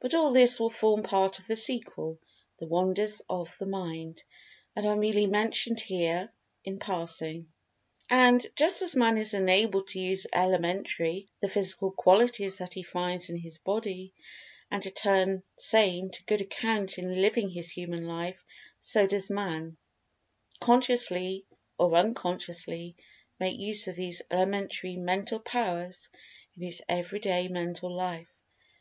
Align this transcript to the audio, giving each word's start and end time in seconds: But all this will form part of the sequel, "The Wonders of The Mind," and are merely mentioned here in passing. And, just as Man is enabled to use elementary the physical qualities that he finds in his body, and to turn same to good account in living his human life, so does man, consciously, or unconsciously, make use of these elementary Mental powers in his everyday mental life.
But 0.00 0.12
all 0.12 0.32
this 0.32 0.58
will 0.58 0.70
form 0.70 1.04
part 1.04 1.38
of 1.38 1.46
the 1.46 1.54
sequel, 1.54 2.18
"The 2.58 2.66
Wonders 2.66 3.22
of 3.30 3.56
The 3.58 3.66
Mind," 3.66 4.24
and 4.74 4.84
are 4.84 4.96
merely 4.96 5.28
mentioned 5.28 5.80
here 5.80 6.32
in 6.64 6.80
passing. 6.80 7.52
And, 8.10 8.44
just 8.56 8.82
as 8.82 8.96
Man 8.96 9.18
is 9.18 9.34
enabled 9.34 9.86
to 9.90 10.00
use 10.00 10.26
elementary 10.32 11.28
the 11.38 11.46
physical 11.46 11.92
qualities 11.92 12.58
that 12.58 12.74
he 12.74 12.82
finds 12.82 13.28
in 13.30 13.36
his 13.36 13.58
body, 13.58 14.12
and 14.68 14.82
to 14.82 14.90
turn 14.90 15.44
same 15.60 16.10
to 16.10 16.24
good 16.24 16.40
account 16.40 16.98
in 16.98 17.22
living 17.22 17.48
his 17.48 17.70
human 17.70 18.04
life, 18.08 18.42
so 18.80 19.06
does 19.06 19.30
man, 19.30 19.76
consciously, 20.58 21.46
or 21.78 21.94
unconsciously, 21.94 22.96
make 23.38 23.56
use 23.60 23.86
of 23.86 23.94
these 23.94 24.22
elementary 24.28 24.96
Mental 24.96 25.38
powers 25.38 26.08
in 26.56 26.64
his 26.64 26.82
everyday 26.88 27.46
mental 27.46 27.94
life. 27.96 28.26